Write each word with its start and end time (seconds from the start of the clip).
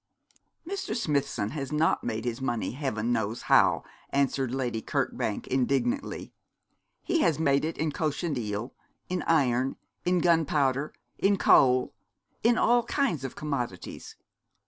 'Mr. 0.67 0.95
Smithson 0.95 1.51
has 1.51 1.71
not 1.71 2.03
made 2.03 2.25
his 2.25 2.41
money 2.41 2.71
heaven 2.71 3.11
knows 3.11 3.43
how,' 3.43 3.83
answered 4.09 4.51
Lady 4.51 4.81
Kirkbank, 4.81 5.45
indignantly. 5.45 6.33
'He 7.03 7.21
has 7.21 7.37
made 7.37 7.63
it 7.63 7.77
in 7.77 7.91
cochineal, 7.91 8.73
in 9.09 9.21
iron, 9.27 9.75
in 10.03 10.17
gunpowder, 10.17 10.91
in 11.19 11.37
coal, 11.37 11.93
in 12.41 12.57
all 12.57 12.81
kinds 12.85 13.23
of 13.23 13.35
commodities. 13.35 14.15